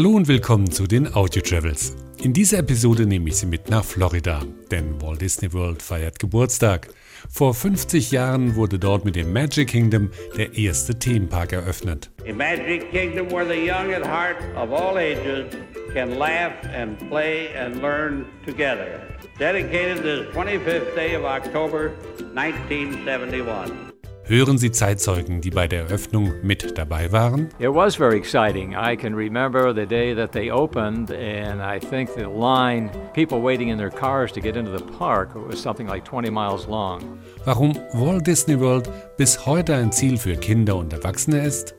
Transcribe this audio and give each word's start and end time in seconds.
Hallo 0.00 0.12
und 0.12 0.28
willkommen 0.28 0.70
zu 0.70 0.86
den 0.86 1.14
Audio 1.14 1.42
Travels. 1.42 1.94
In 2.22 2.32
dieser 2.32 2.60
Episode 2.60 3.04
nehme 3.04 3.28
ich 3.28 3.36
Sie 3.36 3.44
mit 3.44 3.68
nach 3.68 3.84
Florida, 3.84 4.42
denn 4.70 4.98
Walt 5.02 5.20
Disney 5.20 5.52
World 5.52 5.82
feiert 5.82 6.18
Geburtstag. 6.18 6.88
Vor 7.28 7.52
50 7.52 8.10
Jahren 8.10 8.54
wurde 8.54 8.78
dort 8.78 9.04
mit 9.04 9.14
dem 9.14 9.30
Magic 9.30 9.68
Kingdom 9.68 10.08
der 10.38 10.56
erste 10.56 10.98
Themenpark 10.98 11.52
eröffnet. 11.52 12.10
A 12.26 12.32
Magic 12.32 12.90
Kingdom 12.90 13.30
where 13.30 13.44
the 13.44 13.52
young 13.52 13.92
at 13.92 14.02
heart 14.02 14.38
of 14.56 14.72
all 14.72 14.96
ages 14.96 15.54
can 15.92 16.18
laugh 16.18 16.54
and 16.74 16.98
play 17.10 17.50
and 17.54 17.82
learn 17.82 18.24
together. 18.46 19.02
Dedicated 19.38 20.02
this 20.02 20.26
25th 20.34 20.94
day 20.94 21.14
of 21.14 21.24
October 21.24 21.90
1971. 22.32 23.89
Hören 24.30 24.58
Sie 24.58 24.70
Zeitzeugen, 24.70 25.40
die 25.40 25.50
bei 25.50 25.66
der 25.66 25.86
Eröffnung 25.86 26.34
mit 26.44 26.78
dabei 26.78 27.10
waren? 27.10 27.48
It 27.58 27.74
was 27.74 27.96
very 27.96 28.16
exciting. 28.16 28.76
I 28.76 28.94
can 28.94 29.12
remember 29.12 29.74
the 29.74 29.84
day 29.84 30.14
that 30.14 30.30
they 30.30 30.52
opened, 30.52 31.10
and 31.10 31.60
I 31.60 31.80
think 31.80 32.14
the 32.14 32.26
line, 32.26 32.92
people 33.12 33.42
waiting 33.42 33.70
in 33.70 33.76
their 33.76 33.90
cars 33.90 34.30
to 34.34 34.40
get 34.40 34.54
into 34.54 34.70
the 34.70 34.84
park, 34.84 35.34
was 35.34 35.60
something 35.60 35.88
like 35.88 36.04
20 36.04 36.30
miles 36.30 36.68
long. 36.68 37.18
Warum 37.44 37.74
Walt 37.92 38.24
Disney 38.24 38.54
World 38.54 38.88
bis 39.16 39.46
heute 39.46 39.74
ein 39.74 39.90
Ziel 39.90 40.16
für 40.16 40.36
Kinder 40.36 40.76
und 40.76 40.92
Erwachsene 40.92 41.44
ist? 41.44 41.74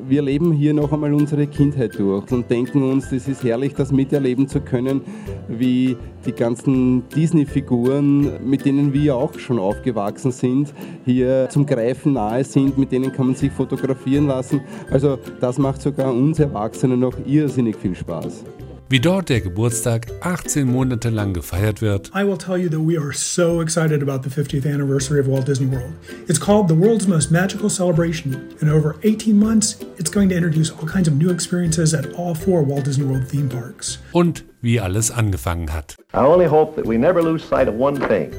Wir 0.00 0.22
leben 0.22 0.52
hier 0.52 0.72
noch 0.72 0.92
einmal 0.92 1.12
unsere 1.12 1.46
Kindheit 1.46 1.98
durch 1.98 2.30
und 2.32 2.50
denken 2.50 2.82
uns, 2.82 3.10
das 3.10 3.28
ist 3.28 3.44
herrlich, 3.44 3.74
das 3.74 3.92
miterleben 3.92 4.48
zu 4.48 4.60
können, 4.60 5.02
wie 5.48 5.96
die 6.24 6.32
ganzen 6.32 7.06
Disney-Figuren, 7.10 8.42
mit 8.48 8.64
denen 8.64 8.94
wir 8.94 9.16
auch 9.16 9.38
schon 9.38 9.58
aufgewachsen 9.58 10.32
sind, 10.32 10.72
hier 11.04 11.48
zum 11.50 11.66
Greifen 11.66 12.14
nahe 12.14 12.42
sind, 12.42 12.78
mit 12.78 12.90
denen 12.90 13.12
kann 13.12 13.26
man 13.26 13.34
sich 13.34 13.52
fotografieren 13.52 14.28
lassen. 14.28 14.62
Also 14.90 15.18
das 15.40 15.58
macht 15.58 15.82
sogar 15.82 16.12
uns 16.12 16.38
Erwachsenen 16.38 17.00
noch 17.00 17.16
irrsinnig 17.26 17.76
viel 17.76 17.94
Spaß. 17.94 18.44
Wie 18.92 19.00
dort 19.00 19.30
der 19.30 19.40
Geburtstag 19.40 20.08
18 20.20 20.70
Monate 20.70 21.08
lang 21.08 21.32
gefeiert 21.32 21.80
wird. 21.80 22.10
I 22.14 22.26
will 22.26 22.36
tell 22.36 22.58
you 22.58 22.68
that 22.68 22.80
we 22.80 22.98
are 22.98 23.14
so 23.14 23.62
excited 23.62 24.02
about 24.02 24.22
the 24.22 24.28
50th 24.28 24.66
anniversary 24.66 25.18
of 25.18 25.26
Walt 25.26 25.46
Disney 25.46 25.66
World. 25.66 25.94
It's 26.28 26.38
called 26.38 26.68
the 26.68 26.74
world's 26.74 27.08
most 27.08 27.30
magical 27.30 27.70
celebration. 27.70 28.54
In 28.60 28.68
over 28.68 28.96
18 29.02 29.34
months, 29.34 29.78
it's 29.96 30.10
going 30.10 30.28
to 30.28 30.36
introduce 30.36 30.70
all 30.70 30.86
kinds 30.86 31.08
of 31.08 31.14
new 31.14 31.30
experiences 31.30 31.94
at 31.94 32.04
all 32.18 32.34
four 32.34 32.62
Walt 32.62 32.84
Disney 32.84 33.06
World 33.06 33.26
theme 33.26 33.48
parks. 33.48 33.98
Und 34.12 34.44
wie 34.60 34.78
alles 34.78 35.10
angefangen 35.10 35.72
hat. 35.72 35.96
I 36.12 36.18
only 36.18 36.46
hope 36.46 36.76
that 36.76 36.86
we 36.86 36.98
never 36.98 37.22
lose 37.22 37.42
sight 37.42 37.68
of 37.68 37.74
one 37.76 37.96
thing. 37.96 38.30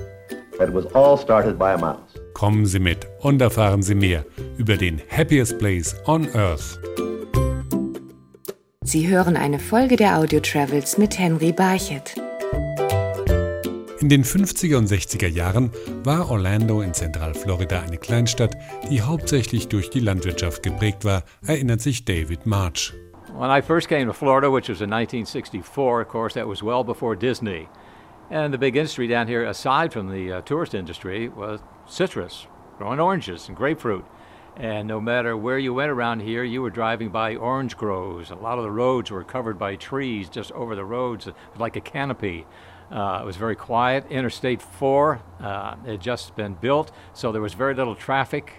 That 0.59 0.69
it 0.69 0.75
was 0.75 0.85
all 0.93 1.17
started 1.17 1.57
by 1.57 1.73
a 1.73 1.79
mouse. 1.79 2.13
Kommen 2.35 2.67
Sie 2.67 2.77
mit 2.77 3.07
und 3.21 3.41
erfahren 3.41 3.81
Sie 3.81 3.95
mehr 3.95 4.23
über 4.59 4.77
den 4.77 5.01
Happiest 5.09 5.57
Place 5.57 5.95
on 6.05 6.27
Earth. 6.35 6.77
Sie 8.85 9.07
hören 9.07 9.37
eine 9.37 9.59
Folge 9.59 9.95
der 9.95 10.17
Audio 10.17 10.41
Travels 10.41 10.97
mit 10.97 11.17
Henry 11.17 11.53
Barchet. 11.53 12.15
In 14.01 14.09
den 14.09 14.25
50er 14.25 14.77
und 14.77 14.89
60er 14.89 15.27
Jahren 15.27 15.71
war 16.03 16.29
Orlando 16.29 16.81
in 16.81 16.93
Zentralflorida 16.93 17.81
eine 17.81 17.97
Kleinstadt, 17.97 18.57
die 18.89 19.01
hauptsächlich 19.01 19.69
durch 19.69 19.89
die 19.89 20.01
Landwirtschaft 20.01 20.63
geprägt 20.63 21.05
war, 21.05 21.23
erinnert 21.47 21.79
sich 21.79 22.03
David 22.03 22.45
March. 22.45 22.93
When 23.33 23.49
I 23.49 23.61
first 23.61 23.87
came 23.87 24.05
to 24.05 24.13
Florida, 24.13 24.49
which 24.51 24.67
was 24.67 24.81
in 24.81 24.91
1964, 24.91 26.01
of 26.01 26.09
course, 26.09 26.33
that 26.33 26.45
was 26.45 26.61
well 26.61 26.83
before 26.83 27.15
Disney. 27.15 27.69
And 28.29 28.53
the 28.53 28.57
big 28.57 28.75
industry 28.75 29.07
down 29.07 29.27
here, 29.27 29.47
aside 29.47 29.93
from 29.93 30.11
the 30.11 30.33
uh, 30.33 30.41
tourist 30.41 30.73
industry, 30.73 31.29
was 31.29 31.61
citrus, 31.87 32.47
growing 32.77 32.99
oranges 32.99 33.47
and 33.47 33.55
grapefruit. 33.55 34.03
And 34.55 34.87
no 34.87 35.01
matter 35.01 35.35
where 35.35 35.57
you 35.57 35.73
went 35.73 35.89
around 35.89 36.21
here, 36.21 36.43
you 36.43 36.61
were 36.61 36.69
driving 36.69 37.09
by 37.09 37.35
orange 37.35 37.75
groves. 37.75 38.29
A 38.29 38.35
lot 38.35 38.59
of 38.59 38.63
the 38.63 38.71
roads 38.71 39.09
were 39.09 39.23
covered 39.23 39.57
by 39.57 39.75
trees 39.75 40.29
just 40.29 40.51
over 40.51 40.75
the 40.75 40.85
roads, 40.85 41.27
like 41.57 41.75
a 41.75 41.81
canopy. 41.81 42.45
Uh, 42.91 43.19
it 43.23 43.25
was 43.25 43.35
very 43.35 43.55
quiet. 43.55 44.05
Interstate 44.11 44.61
4 44.61 45.19
uh, 45.39 45.75
had 45.85 45.99
just 45.99 46.35
been 46.35 46.53
built, 46.53 46.91
so 47.13 47.31
there 47.31 47.41
was 47.41 47.55
very 47.55 47.73
little 47.73 47.95
traffic. 47.95 48.53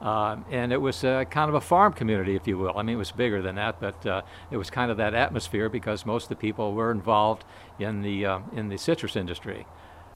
Uh, 0.00 0.36
and 0.50 0.72
it 0.72 0.80
was 0.80 1.04
uh, 1.04 1.24
kind 1.24 1.48
of 1.48 1.54
a 1.54 1.60
farm 1.60 1.92
community, 1.92 2.34
if 2.36 2.46
you 2.46 2.56
will. 2.58 2.76
I 2.76 2.82
mean, 2.82 2.96
it 2.96 2.98
was 2.98 3.12
bigger 3.12 3.42
than 3.42 3.56
that, 3.56 3.80
but 3.80 4.06
uh, 4.06 4.22
it 4.50 4.56
was 4.56 4.70
kind 4.70 4.90
of 4.90 4.96
that 4.98 5.14
atmosphere 5.14 5.68
because 5.68 6.06
most 6.06 6.24
of 6.24 6.28
the 6.30 6.36
people 6.36 6.74
were 6.74 6.90
involved 6.90 7.44
in 7.78 8.02
the, 8.02 8.26
uh, 8.26 8.38
in 8.54 8.68
the 8.68 8.78
citrus 8.78 9.16
industry. 9.16 9.66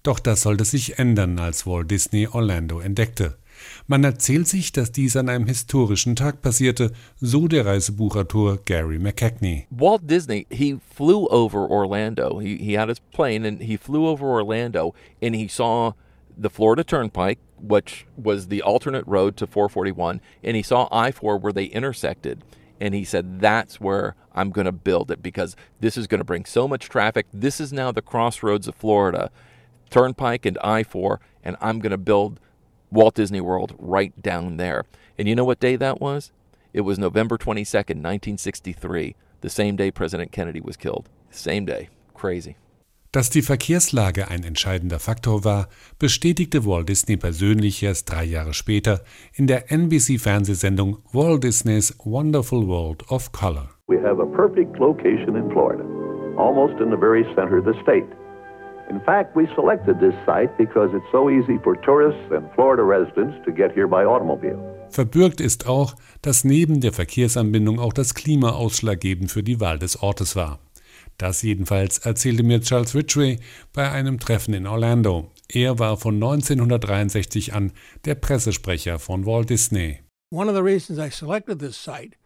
Doch 0.02 0.18
das 0.18 0.42
sollte 0.42 0.64
sich 0.64 0.98
ändern, 0.98 1.38
als 1.38 1.66
Walt 1.66 1.90
Disney 1.90 2.26
Orlando 2.26 2.80
entdeckte. 2.80 3.36
Man 3.86 4.04
erzählt 4.04 4.48
sich, 4.48 4.72
dass 4.72 4.92
dies 4.92 5.16
an 5.16 5.28
einem 5.28 5.46
historischen 5.46 6.16
Tag 6.16 6.42
passierte, 6.42 6.92
so 7.16 7.48
der 7.48 7.66
Reisebuchautor 7.66 8.58
Gary 8.64 8.98
McKechnie. 8.98 9.66
Walt 9.70 10.06
Disney, 10.06 10.46
he 10.50 10.78
flew 10.94 11.26
over 11.30 11.68
Orlando. 11.68 12.38
He, 12.38 12.56
he 12.56 12.76
had 12.76 12.88
his 12.88 13.00
plane 13.12 13.44
and 13.44 13.62
he 13.62 13.76
flew 13.76 14.06
over 14.06 14.26
Orlando 14.26 14.94
and 15.20 15.34
he 15.34 15.48
saw 15.48 15.92
the 16.40 16.50
Florida 16.50 16.82
Turnpike, 16.82 17.38
which 17.60 18.06
was 18.16 18.48
the 18.48 18.62
alternate 18.62 19.06
road 19.06 19.36
to 19.36 19.46
441, 19.46 20.20
and 20.42 20.56
he 20.56 20.62
saw 20.62 20.88
I 20.90 21.10
4 21.10 21.36
where 21.38 21.52
they 21.52 21.66
intersected. 21.66 22.42
And 22.80 22.94
he 22.94 23.04
said, 23.04 23.40
That's 23.40 23.78
where 23.78 24.16
I'm 24.34 24.50
going 24.50 24.64
to 24.64 24.72
build 24.72 25.10
it 25.10 25.22
because 25.22 25.54
this 25.80 25.98
is 25.98 26.06
going 26.06 26.20
to 26.20 26.24
bring 26.24 26.46
so 26.46 26.66
much 26.66 26.88
traffic. 26.88 27.26
This 27.32 27.60
is 27.60 27.72
now 27.72 27.92
the 27.92 28.00
crossroads 28.00 28.66
of 28.66 28.74
Florida, 28.74 29.30
Turnpike 29.90 30.46
and 30.46 30.56
I 30.64 30.82
4, 30.82 31.20
and 31.44 31.56
I'm 31.60 31.80
going 31.80 31.90
to 31.90 31.98
build 31.98 32.40
Walt 32.90 33.14
Disney 33.14 33.40
World 33.40 33.74
right 33.78 34.12
down 34.20 34.56
there. 34.56 34.84
And 35.18 35.28
you 35.28 35.34
know 35.34 35.44
what 35.44 35.60
day 35.60 35.76
that 35.76 36.00
was? 36.00 36.32
It 36.72 36.82
was 36.82 36.98
November 36.98 37.36
22nd, 37.36 38.02
1963, 38.02 39.16
the 39.40 39.50
same 39.50 39.76
day 39.76 39.90
President 39.90 40.32
Kennedy 40.32 40.60
was 40.60 40.76
killed. 40.76 41.08
Same 41.30 41.64
day. 41.64 41.88
Crazy. 42.14 42.56
Dass 43.12 43.28
die 43.28 43.42
Verkehrslage 43.42 44.28
ein 44.28 44.44
entscheidender 44.44 45.00
Faktor 45.00 45.42
war, 45.44 45.68
bestätigte 45.98 46.64
Walt 46.64 46.88
Disney 46.88 47.16
persönlich 47.16 47.82
erst 47.82 48.08
drei 48.08 48.22
Jahre 48.22 48.54
später 48.54 49.00
in 49.34 49.48
der 49.48 49.72
NBC-Fernsehsendung 49.72 50.98
Walt 51.12 51.42
Disney's 51.42 51.92
Wonderful 52.04 52.68
World 52.68 53.02
of 53.10 53.32
Color. 53.32 53.68
We 53.88 53.96
have 53.96 54.22
a 54.22 54.26
perfect 54.26 54.78
location 54.78 55.34
in 55.34 55.50
Florida, 55.50 55.82
almost 56.36 56.80
in 56.80 56.90
the 56.90 56.96
very 56.96 57.24
center 57.34 57.58
of 57.58 57.64
the 57.64 57.74
state. 57.82 58.06
In 58.90 59.00
fact, 59.02 59.36
we 59.36 59.46
selected 59.54 60.00
this 60.00 60.14
site 60.26 60.50
because 60.58 60.92
it's 60.92 61.06
so 61.12 61.30
easy 61.30 61.58
for 61.62 61.76
tourists 61.76 62.28
and 62.32 62.50
Florida 62.56 62.82
residents 62.82 63.36
to 63.44 63.52
get 63.52 63.72
here 63.72 63.86
by 63.86 64.04
automobile. 64.04 64.58
Verbürgt 64.90 65.40
ist 65.40 65.68
auch, 65.68 65.94
dass 66.22 66.42
neben 66.42 66.80
der 66.80 66.92
Verkehrsanbindung 66.92 67.78
auch 67.78 67.92
das 67.92 68.14
Klima 68.14 68.50
ausschlaggebend 68.50 69.30
für 69.30 69.44
die 69.44 69.60
Wahl 69.60 69.78
des 69.78 70.02
Ortes 70.02 70.34
war. 70.34 70.58
Das 71.18 71.42
jedenfalls 71.42 71.98
erzählte 71.98 72.42
mir 72.42 72.62
Charles 72.62 72.96
Ridgway 72.96 73.38
bei 73.72 73.88
einem 73.92 74.18
Treffen 74.18 74.54
in 74.54 74.66
Orlando. 74.66 75.30
Er 75.48 75.78
war 75.78 75.96
von 75.96 76.16
1963 76.16 77.54
an 77.54 77.70
der 78.06 78.16
Pressesprecher 78.16 78.98
von 78.98 79.24
Walt 79.24 79.50
Disney. 79.50 80.00
One 80.32 80.50
of 80.50 80.56
the 80.56 80.62
reasons 80.62 80.98
I 80.98 81.10
selected 81.10 81.60
this 81.60 81.76
site 81.76 82.16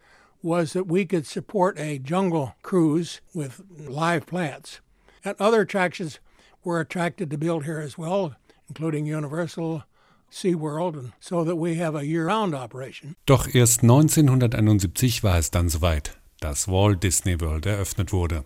was 0.42 0.72
that 0.72 0.86
we 0.88 1.04
could 1.04 1.26
support 1.26 1.78
a 1.78 1.98
jungle 2.02 2.54
cruise 2.62 3.20
with 3.34 3.62
live 3.86 4.24
plants. 4.24 4.80
And 5.24 5.38
other 5.38 5.60
attractions 5.60 6.20
were 6.64 6.80
attracted 6.80 7.30
to 7.30 7.38
build 7.38 7.64
here 7.64 7.80
as 7.80 7.96
well, 7.98 8.36
including 8.68 9.06
Universal, 9.06 9.84
SeaWorld, 10.30 10.96
and 10.98 11.12
so 11.20 11.44
that 11.44 11.56
we 11.56 11.76
have 11.76 11.94
a 11.94 12.04
year-round 12.04 12.54
operation. 12.54 13.14
Doch 13.26 13.54
erst 13.54 13.82
1971 13.82 15.22
war 15.22 15.38
es 15.38 15.50
dann 15.50 15.68
soweit, 15.68 16.16
dass 16.40 16.66
Walt 16.68 17.02
Disney 17.02 17.40
World 17.40 17.66
eröffnet 17.66 18.12
wurde. 18.12 18.44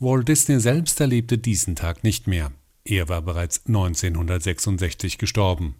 Walt 0.00 0.28
Disney 0.28 0.60
selbst 0.60 1.00
erlebte 1.00 1.38
diesen 1.38 1.76
Tag 1.76 2.02
nicht 2.04 2.26
mehr. 2.26 2.52
Er 2.84 3.08
war 3.08 3.22
bereits 3.22 3.66
1966 3.66 5.18
gestorben. 5.18 5.74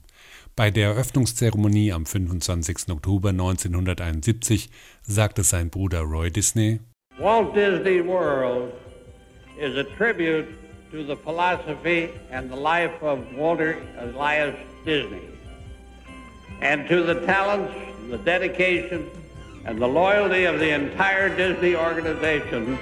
Bei 0.54 0.70
der 0.70 0.88
Eröffnungszeremonie 0.88 1.92
am 1.92 2.04
25. 2.04 2.90
Oktober 2.90 3.30
1971 3.30 4.70
sagte 5.02 5.44
sein 5.44 5.70
Bruder 5.70 6.00
Roy 6.00 6.30
Disney: 6.30 6.80
Walt 7.18 7.54
Disney 7.54 8.04
World 8.04 8.72
is 9.58 9.76
a 9.76 9.84
tribute 9.96 10.48
to 10.90 11.04
the 11.04 11.16
philosophy 11.16 12.10
and 12.30 12.50
the 12.50 12.56
life 12.56 13.02
of 13.02 13.34
Walter 13.34 13.82
Elias 13.98 14.56
Disney, 14.84 15.20
and 16.62 16.88
to 16.88 17.02
the 17.02 17.26
talents, 17.26 17.74
the 18.08 18.18
dedication, 18.18 19.10
and 19.64 19.80
the 19.80 19.86
loyalty 19.86 20.44
of 20.44 20.58
the 20.58 20.70
entire 20.70 21.34
Disney 21.36 21.76
organization 21.76 22.78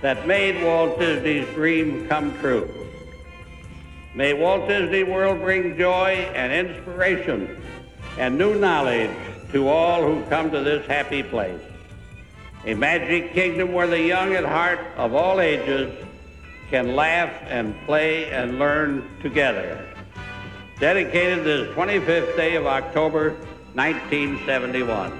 that 0.00 0.26
made 0.28 0.62
Walt 0.62 0.98
Disney's 0.98 1.46
dream 1.54 2.06
come 2.08 2.38
true. 2.38 2.72
May 4.14 4.32
Walt 4.32 4.68
Disney 4.68 5.02
World 5.02 5.40
bring 5.40 5.76
joy 5.76 6.30
and 6.34 6.52
inspiration 6.52 7.60
and 8.16 8.38
new 8.38 8.54
knowledge 8.60 9.10
to 9.50 9.66
all 9.66 10.02
who 10.02 10.22
come 10.26 10.52
to 10.52 10.60
this 10.60 10.86
happy 10.86 11.24
place. 11.24 11.60
A 12.64 12.74
magic 12.74 13.32
kingdom 13.32 13.72
where 13.72 13.88
the 13.88 14.00
young 14.00 14.34
at 14.34 14.44
heart 14.44 14.78
of 14.96 15.14
all 15.14 15.40
ages 15.40 15.92
can 16.74 16.96
laugh 16.96 17.30
and 17.48 17.72
play 17.86 18.32
and 18.32 18.58
learn 18.58 19.04
together. 19.22 19.78
Dedicated 20.80 21.44
this 21.44 21.68
25th 21.76 22.36
day 22.36 22.56
of 22.56 22.66
October 22.66 23.36
1971. 23.74 25.12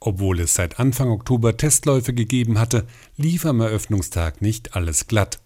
Obwohl 0.00 0.40
es 0.40 0.54
seit 0.54 0.78
Anfang 0.78 1.08
Oktober 1.08 1.56
Testläufe 1.56 2.12
gegeben 2.12 2.60
hatte, 2.60 2.86
lief 3.16 3.46
am 3.46 3.62
Eröffnungstag 3.62 4.42
nicht 4.42 4.76
alles 4.76 5.06
glatt. 5.06 5.38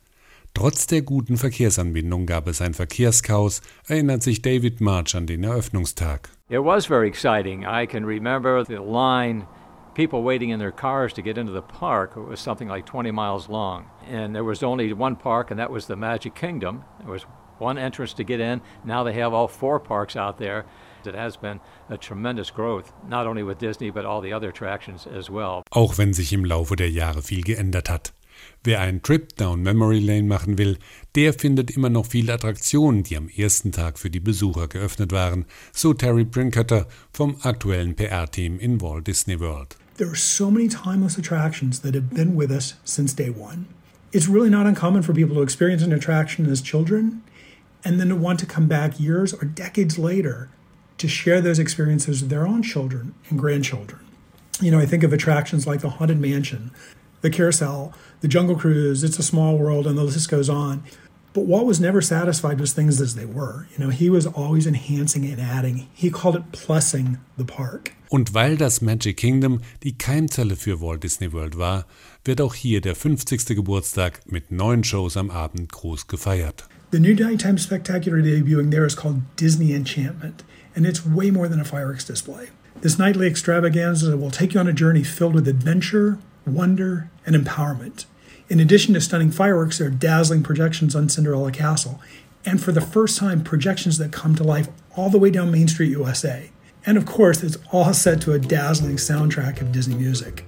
Trotz 0.53 0.89
der 0.89 1.03
guten 1.03 1.37
Verkehrsanbindung 1.37 2.27
gab 2.27 2.49
es 2.49 2.61
ein 2.61 2.75
Verkehrschaos, 2.75 3.63
erinnert 3.87 4.25
sich 4.25 4.43
David 4.43 4.81
March 4.81 5.15
an 5.15 5.29
den 5.29 5.45
Eröffnungstag. 5.45 6.29
It 6.49 6.59
was 6.59 6.87
very 6.87 7.07
exciting. 7.07 7.63
I 7.63 7.87
can 7.87 8.05
remember 8.05 8.65
the 8.67 8.79
line 8.83 9.47
people 9.95 10.23
waiting 10.23 10.51
in 10.51 10.59
their 10.59 10.73
cars 10.73 11.13
to 11.15 11.23
get 11.23 11.39
into 11.39 11.53
the 11.53 11.63
park. 11.63 12.17
Was 12.17 12.41
something 12.41 12.69
like 12.69 12.87
20 12.87 13.11
miles 13.11 13.49
long. 13.49 13.87
And 14.07 14.35
there 14.35 14.45
was 14.45 14.63
only 14.63 14.93
one 14.93 15.17
park, 15.17 15.51
and 15.51 15.59
that 15.59 15.71
was 15.71 15.87
the 15.87 15.97
Magic 15.97 16.35
Kingdom. 16.35 16.85
There 17.01 17.11
was 17.11 17.27
one 17.59 17.79
entrance 17.79 18.13
to 18.15 18.25
get 18.25 18.41
in. 18.41 18.61
Now 18.85 19.05
they 19.05 19.15
have 19.15 19.33
all 19.33 19.49
four 19.49 19.81
parks 19.81 20.17
out 20.17 20.39
there. 20.39 20.65
It 21.05 21.15
has 21.15 21.37
been 21.37 21.61
a 21.89 21.97
tremendous 21.97 22.51
growth, 22.51 22.93
not 23.09 23.27
only 23.27 23.43
with 23.43 23.59
Disney, 23.59 23.91
but 23.91 24.05
all 24.05 24.21
the 24.21 24.33
other 24.33 24.51
attractions 24.51 25.07
as 25.07 25.29
well. 25.31 25.63
Auch 25.71 25.99
wenn 25.99 26.13
sich 26.13 26.33
im 26.33 26.45
Laufe 26.45 26.77
der 26.77 26.91
Jahre 26.91 27.23
viel 27.23 27.43
geändert 27.43 27.89
hat. 27.89 28.13
Wer 28.65 28.81
einen 28.81 29.03
Trip 29.03 29.37
down 29.37 29.63
Memory 29.63 29.99
Lane 29.99 30.25
machen 30.25 30.59
will, 30.59 30.79
der 31.15 31.33
findet 31.33 31.71
immer 31.71 31.91
noch 31.91 32.07
viele 32.07 32.33
Attraktionen, 32.33 33.03
die 33.03 33.17
am 33.17 33.29
ersten 33.29 33.73
Tag 33.73 33.99
für 33.99 34.11
die 34.11 34.21
Besucher 34.21 34.69
geöffnet 34.69 35.13
waren, 35.13 35.45
so 35.73 35.93
Terry 35.95 36.25
Brinketter 36.25 36.87
vom 37.13 37.37
aktuellen 37.43 37.95
PR-Team 37.95 38.59
in 38.59 38.81
Walt 38.81 39.07
Disney 39.07 39.39
World. 39.39 39.77
There 40.03 40.11
are 40.11 40.17
so 40.17 40.51
many 40.51 40.67
timeless 40.67 41.17
attractions 41.17 41.79
that 41.83 41.95
have 41.95 42.11
been 42.11 42.35
with 42.35 42.51
us 42.51 42.75
since 42.83 43.13
day 43.13 43.31
one. 43.31 43.69
It's 44.11 44.27
really 44.27 44.51
not 44.51 44.67
uncommon 44.67 45.03
for 45.03 45.15
people 45.15 45.37
to 45.37 45.43
experience 45.43 45.81
an 45.81 45.93
attraction 45.93 46.51
as 46.51 46.61
children 46.61 47.23
and 47.85 48.01
then 48.01 48.09
to 48.09 48.17
want 48.17 48.41
to 48.41 48.47
come 48.47 48.67
back 48.67 48.99
years 48.99 49.33
or 49.33 49.45
decades 49.45 50.01
later 50.01 50.49
to 50.99 51.07
share 51.07 51.41
those 51.41 51.61
experiences 51.61 52.21
with 52.21 52.31
their 52.31 52.49
own 52.49 52.65
children 52.65 53.15
and 53.31 53.39
grandchildren. 53.39 54.01
You 54.61 54.73
know, 54.73 54.81
I 54.81 54.87
think 54.87 55.05
of 55.05 55.13
attractions 55.13 55.69
like 55.69 55.83
the 55.83 55.91
Haunted 55.91 56.19
Mansion, 56.19 56.73
the 57.21 57.31
Carousel, 57.31 57.95
the 58.23 58.29
Jungle 58.29 58.57
Cruise, 58.57 59.05
It's 59.05 59.21
a 59.21 59.23
Small 59.23 59.57
World, 59.57 59.87
and 59.87 59.97
the 59.97 60.03
list 60.03 60.29
goes 60.29 60.49
on. 60.49 60.83
But 61.35 61.47
Walt 61.47 61.67
was 61.67 61.81
never 61.81 62.03
satisfied 62.03 62.61
with 62.61 62.71
things 62.71 63.01
as 63.01 63.15
they 63.15 63.25
were. 63.25 63.67
You 63.73 63.85
know, 63.85 63.91
he 63.91 64.11
was 64.11 64.27
always 64.27 64.67
enhancing 64.67 65.25
and 65.25 65.41
adding. 65.41 65.89
He 65.95 66.11
called 66.11 66.37
it 66.37 66.53
plussing 66.53 67.19
the 67.39 67.45
park. 67.45 67.93
Und 68.11 68.35
weil 68.35 68.59
das 68.59 68.83
Magic 68.83 69.17
Kingdom 69.17 69.63
die 69.83 69.97
Keimzelle 69.97 70.57
für 70.57 70.83
Walt 70.83 71.03
Disney 71.03 71.33
World 71.33 71.57
war, 71.57 71.87
wird 72.27 72.43
auch 72.43 72.55
hier 72.55 72.83
der 72.83 72.95
50. 72.95 73.47
Geburtstag 73.57 74.21
mit 74.27 74.53
neun 74.53 74.85
Shows 74.85 75.17
am 75.17 75.31
Abend 75.31 75.73
groß 75.73 76.07
gefeiert. 76.07 76.69
The 76.91 77.01
new 77.01 77.15
nighttime 77.15 77.57
spectacular 77.57 78.19
debuting 78.19 78.71
there 78.71 78.85
is 78.85 78.95
called 78.95 79.23
Disney 79.37 79.73
Enchantment, 79.73 80.45
and 80.77 80.87
it's 80.87 81.07
way 81.07 81.31
more 81.31 81.49
than 81.49 81.59
a 81.59 81.65
fireworks 81.65 82.05
display. 82.05 82.49
This 82.83 82.99
nightly 82.99 83.27
extravaganza 83.27 84.19
will 84.19 84.31
take 84.31 84.53
you 84.53 84.61
on 84.61 84.69
a 84.69 84.75
journey 84.75 85.03
filled 85.03 85.35
with 85.35 85.49
adventure, 85.49 86.19
wonder, 86.45 87.09
and 87.25 87.35
empowerment. 87.35 88.05
In 88.53 88.61
addition 88.61 88.93
to 88.93 89.01
stunning 89.01 89.31
fireworks, 89.31 89.79
there 89.79 89.87
are 89.87 89.91
dazzling 89.91 90.43
projections 90.43 90.95
on 90.95 91.09
Cinderella 91.09 91.51
Castle, 91.51 92.03
and 92.45 92.63
for 92.63 92.71
the 92.71 92.83
first 92.83 93.17
time, 93.17 93.43
projections 93.43 93.97
that 93.97 94.13
come 94.13 94.35
to 94.35 94.45
life 94.45 94.69
all 94.95 95.09
the 95.09 95.17
way 95.17 95.31
down 95.31 95.51
Main 95.51 95.69
Street, 95.69 95.93
USA. 95.93 96.51
And 96.85 96.99
of 96.99 97.07
course, 97.07 97.43
it's 97.43 97.57
all 97.73 97.95
set 97.95 98.21
to 98.21 98.35
a 98.35 98.39
dazzling 98.39 98.97
soundtrack 98.97 99.63
of 99.63 99.73
Disney 99.73 99.95
music. 99.95 100.45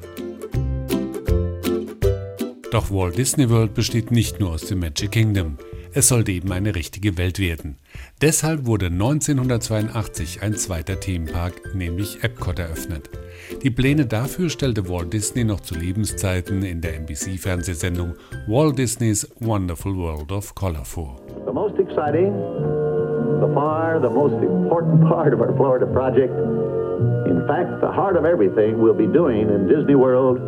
Doch 2.71 2.91
Walt 2.91 3.17
Disney 3.17 3.49
World 3.49 3.73
besteht 3.73 4.11
nicht 4.11 4.39
nur 4.39 4.51
aus 4.51 4.67
dem 4.67 4.81
Magic 4.81 5.11
Kingdom. 5.11 5.57
Es 5.95 6.09
sollte 6.09 6.33
eben 6.33 6.53
eine 6.53 6.75
richtige 6.75 7.17
Welt 7.17 7.39
werden. 7.39 7.77
Deshalb 8.21 8.67
wurde 8.67 8.89
1982 8.89 10.43
ein 10.43 10.57
zweiter 10.57 11.01
Themenpark, 11.01 11.75
nämlich 11.75 12.23
Epcot, 12.23 12.59
eröffnet. 12.59 13.09
Die 13.63 13.71
Pläne 13.71 14.07
dafür 14.07 14.49
stellte 14.51 14.89
Walt 14.89 15.13
Disney 15.13 15.45
noch 15.45 15.61
zu 15.61 15.75
Lebenszeiten 15.75 16.63
in 16.63 16.81
der 16.81 16.95
NBC-Fernsehsendung 17.01 18.15
Walt 18.47 18.79
Disney's 18.79 19.29
Wonderful 19.41 19.97
World 19.97 20.33
of 20.33 20.55
Color 20.55 20.85
vor. 20.85 21.17
The 21.47 21.53
most 21.53 21.79
exciting, 21.79 22.33
the 23.41 23.53
far 23.55 24.01
the 24.01 24.11
most 24.11 24.43
important 24.43 25.09
part 25.09 25.33
of 25.35 25.41
our 25.41 25.55
Florida 25.57 25.87
project, 25.87 26.33
in 27.27 27.45
fact, 27.47 27.81
the 27.81 27.91
heart 27.91 28.17
of 28.17 28.25
everything 28.25 28.81
we'll 28.81 28.95
be 28.95 29.07
doing 29.07 29.49
in 29.49 29.69
Disney 29.69 29.95
World 29.95 30.39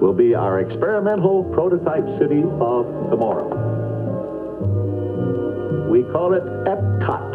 will 0.00 0.14
be 0.14 0.34
our 0.34 0.60
experimental 0.60 1.44
prototype 1.52 2.06
city 2.18 2.42
of 2.60 2.86
tomorrow. 3.10 3.48
We 5.90 6.04
call 6.04 6.34
it 6.34 6.44
EPCOT, 6.64 7.30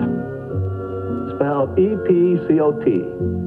spelled 1.36 1.78
E 1.78 1.96
P 2.08 2.38
C 2.48 2.60
O 2.60 2.72
T. 2.84 3.45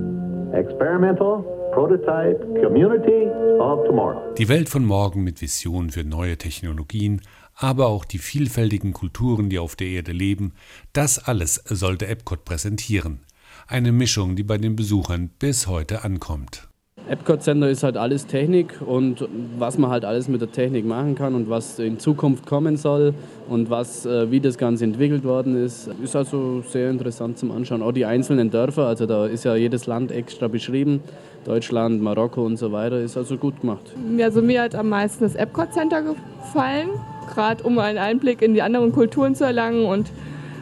Experimental 0.55 1.43
Prototype 1.73 2.41
Community 2.63 3.27
of 3.61 3.85
Tomorrow. 3.87 4.35
Die 4.37 4.49
Welt 4.49 4.69
von 4.69 4.85
morgen 4.85 5.23
mit 5.23 5.41
Visionen 5.41 5.91
für 5.91 6.05
neue 6.05 6.39
Technologien, 6.39 7.21
aber 7.55 7.87
auch 7.89 8.05
die 8.05 8.19
vielfältigen 8.19 8.93
Kulturen, 8.93 9.51
die 9.51 9.59
auf 9.59 9.77
der 9.77 9.89
Erde 9.89 10.13
leben, 10.13 10.55
das 10.93 11.19
alles 11.19 11.57
sollte 11.67 12.07
Epcot 12.07 12.45
präsentieren. 12.45 13.21
Eine 13.67 13.93
Mischung, 13.93 14.37
die 14.37 14.43
bei 14.43 14.57
den 14.57 14.77
Besuchern 14.77 15.31
bis 15.39 15.67
heute 15.67 16.03
ankommt. 16.05 16.69
Epcot 17.09 17.43
Center 17.43 17.71
ist 17.71 17.83
halt 17.83 17.97
alles 17.97 18.27
Technik 18.27 18.83
und 18.85 19.27
was 19.59 19.79
man 19.79 19.91
halt 19.91 20.05
alles 20.05 20.29
mit 20.29 20.43
der 20.43 20.53
Technik 20.53 20.85
machen 20.85 21.15
kann 21.15 21.35
und 21.35 21.49
was 21.49 21.79
in 21.79 21.99
Zukunft 21.99 22.45
kommen 22.45 22.77
soll 22.77 23.15
und 23.49 23.71
was, 23.71 24.05
äh, 24.05 24.31
wie 24.31 24.41
das 24.41 24.59
Ganze 24.59 24.85
entwickelt 24.85 25.25
worden 25.25 25.57
ist, 25.57 25.89
ist 26.05 26.15
also 26.15 26.63
sehr 26.69 26.91
interessant 26.91 27.39
zum 27.39 27.51
Anschauen. 27.51 27.81
Auch 27.81 27.93
die 27.93 28.05
einzelnen 28.05 28.51
Dörfer, 28.51 28.87
also 28.87 29.07
da 29.07 29.25
ist 29.25 29.45
ja 29.45 29.57
jedes 29.57 29.87
Land 29.87 30.13
extra 30.13 30.49
beschrieben. 30.49 31.01
Deutschland, 31.47 32.03
Marokko 32.03 32.45
und 32.45 32.59
so 32.59 32.73
weiter, 32.73 33.01
ist 33.01 33.17
also 33.17 33.39
gut 33.39 33.59
gemacht. 33.63 33.95
Also 34.21 34.43
mir 34.43 34.61
hat 34.61 34.75
am 34.75 34.91
meisten 34.91 35.25
das 35.25 35.35
Epcot 35.35 35.73
Center 35.73 36.03
gefallen, 36.03 36.91
gerade 37.33 37.65
um 37.65 37.79
einen 37.79 37.97
Einblick 37.97 38.43
in 38.43 38.53
die 38.53 38.61
anderen 38.61 38.93
Kulturen 38.93 39.35
zu 39.35 39.45
erlangen 39.45 39.87
und 39.87 40.11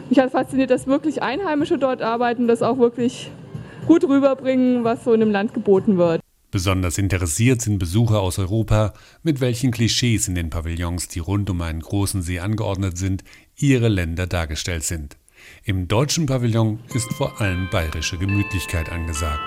mich 0.09 0.17
hat 0.17 0.31
fasziniert, 0.31 0.69
dass 0.69 0.87
wirklich 0.87 1.21
Einheimische 1.21 1.77
dort 1.77 2.01
arbeiten, 2.01 2.47
das 2.47 2.61
auch 2.61 2.77
wirklich 2.77 3.29
gut 3.85 4.07
rüberbringen, 4.07 4.85
was 4.85 5.03
so 5.03 5.11
in 5.11 5.19
dem 5.19 5.31
Land 5.31 5.53
geboten 5.53 5.97
wird. 5.97 6.21
Besonders 6.57 6.97
interessiert 6.97 7.61
sind 7.61 7.77
Besucher 7.77 8.19
aus 8.19 8.39
Europa, 8.39 8.95
mit 9.21 9.41
welchen 9.41 9.69
Klischees 9.69 10.27
in 10.27 10.33
den 10.33 10.49
Pavillons, 10.49 11.07
die 11.07 11.19
rund 11.19 11.51
um 11.51 11.61
einen 11.61 11.81
großen 11.81 12.23
See 12.23 12.39
angeordnet 12.39 12.97
sind, 12.97 13.23
ihre 13.57 13.89
Länder 13.89 14.25
dargestellt 14.25 14.83
sind. 14.83 15.17
Im 15.65 15.87
deutschen 15.87 16.25
Pavillon 16.25 16.79
ist 16.95 17.13
vor 17.13 17.39
allem 17.39 17.69
bayerische 17.69 18.17
Gemütlichkeit 18.17 18.91
angesagt. 18.91 19.39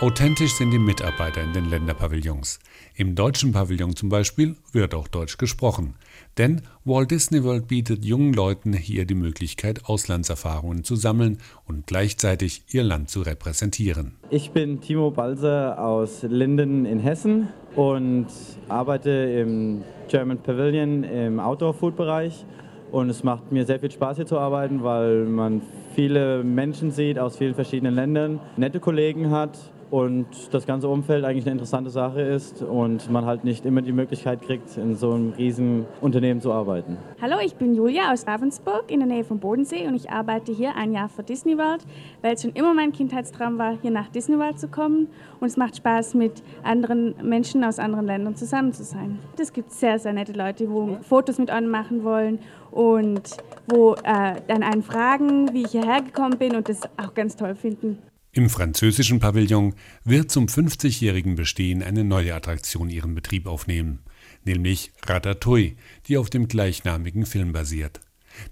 Authentisch 0.00 0.54
sind 0.54 0.70
die 0.70 0.78
Mitarbeiter 0.78 1.42
in 1.42 1.52
den 1.52 1.68
Länderpavillons. 1.68 2.58
Im 2.94 3.14
deutschen 3.14 3.52
Pavillon 3.52 3.96
zum 3.96 4.10
Beispiel 4.10 4.56
wird 4.72 4.94
auch 4.94 5.08
Deutsch 5.08 5.38
gesprochen. 5.38 5.94
Denn 6.36 6.60
Walt 6.84 7.10
Disney 7.10 7.42
World 7.42 7.66
bietet 7.66 8.04
jungen 8.04 8.34
Leuten 8.34 8.74
hier 8.74 9.06
die 9.06 9.14
Möglichkeit, 9.14 9.86
Auslandserfahrungen 9.86 10.84
zu 10.84 10.96
sammeln 10.96 11.38
und 11.66 11.86
gleichzeitig 11.86 12.64
ihr 12.70 12.82
Land 12.82 13.08
zu 13.08 13.22
repräsentieren. 13.22 14.16
Ich 14.28 14.50
bin 14.50 14.82
Timo 14.82 15.10
Balser 15.10 15.82
aus 15.82 16.22
Linden 16.22 16.84
in 16.84 16.98
Hessen 16.98 17.48
und 17.76 18.26
arbeite 18.68 19.10
im 19.10 19.82
German 20.08 20.42
Pavilion 20.42 21.02
im 21.04 21.40
Outdoor-Food-Bereich. 21.40 22.44
Und 22.90 23.08
es 23.08 23.24
macht 23.24 23.50
mir 23.50 23.64
sehr 23.64 23.80
viel 23.80 23.90
Spaß 23.90 24.18
hier 24.18 24.26
zu 24.26 24.38
arbeiten, 24.38 24.82
weil 24.82 25.24
man 25.24 25.62
viele 25.94 26.44
Menschen 26.44 26.90
sieht 26.90 27.18
aus 27.18 27.38
vielen 27.38 27.54
verschiedenen 27.54 27.94
Ländern, 27.94 28.38
nette 28.58 28.80
Kollegen 28.80 29.30
hat 29.30 29.58
und 29.92 30.26
das 30.52 30.64
ganze 30.64 30.88
Umfeld 30.88 31.22
eigentlich 31.22 31.44
eine 31.44 31.52
interessante 31.52 31.90
Sache 31.90 32.22
ist 32.22 32.62
und 32.62 33.10
man 33.10 33.26
halt 33.26 33.44
nicht 33.44 33.66
immer 33.66 33.82
die 33.82 33.92
Möglichkeit 33.92 34.40
kriegt, 34.40 34.78
in 34.78 34.96
so 34.96 35.12
einem 35.12 35.34
riesen 35.34 35.84
Unternehmen 36.00 36.40
zu 36.40 36.50
arbeiten. 36.50 36.96
Hallo, 37.20 37.36
ich 37.44 37.56
bin 37.56 37.74
Julia 37.74 38.10
aus 38.10 38.26
Ravensburg 38.26 38.90
in 38.90 39.00
der 39.00 39.06
Nähe 39.06 39.22
vom 39.22 39.38
Bodensee 39.38 39.86
und 39.86 39.94
ich 39.94 40.08
arbeite 40.08 40.50
hier 40.50 40.76
ein 40.76 40.94
Jahr 40.94 41.10
für 41.10 41.22
Disney 41.22 41.58
World, 41.58 41.84
weil 42.22 42.32
es 42.32 42.40
schon 42.40 42.52
immer 42.52 42.72
mein 42.72 42.92
Kindheitstraum 42.92 43.58
war, 43.58 43.76
hier 43.82 43.90
nach 43.90 44.08
Disney 44.08 44.38
World 44.38 44.58
zu 44.58 44.68
kommen 44.68 45.08
und 45.40 45.48
es 45.48 45.58
macht 45.58 45.76
Spaß, 45.76 46.14
mit 46.14 46.42
anderen 46.62 47.14
Menschen 47.22 47.62
aus 47.62 47.78
anderen 47.78 48.06
Ländern 48.06 48.34
zusammen 48.34 48.72
zu 48.72 48.84
sein. 48.84 49.18
Es 49.38 49.52
gibt 49.52 49.72
sehr, 49.72 49.98
sehr 49.98 50.14
nette 50.14 50.32
Leute, 50.32 50.70
wo 50.70 50.96
Fotos 51.02 51.36
mit 51.36 51.50
einem 51.50 51.68
machen 51.68 52.02
wollen 52.02 52.38
und 52.70 53.36
wo 53.66 53.92
äh, 53.92 54.36
dann 54.48 54.62
einen 54.62 54.82
fragen, 54.82 55.52
wie 55.52 55.64
ich 55.64 55.72
hierher 55.72 56.00
gekommen 56.00 56.38
bin 56.38 56.56
und 56.56 56.70
das 56.70 56.80
auch 56.96 57.12
ganz 57.12 57.36
toll 57.36 57.54
finden. 57.54 57.98
Im 58.34 58.48
französischen 58.48 59.20
Pavillon 59.20 59.74
wird 60.04 60.30
zum 60.30 60.46
50-jährigen 60.46 61.34
Bestehen 61.34 61.82
eine 61.82 62.02
neue 62.02 62.34
Attraktion 62.34 62.88
ihren 62.88 63.14
Betrieb 63.14 63.46
aufnehmen, 63.46 63.98
nämlich 64.46 64.90
Ratatouille, 65.04 65.76
die 66.08 66.16
auf 66.16 66.30
dem 66.30 66.48
gleichnamigen 66.48 67.26
Film 67.26 67.52
basiert. 67.52 68.00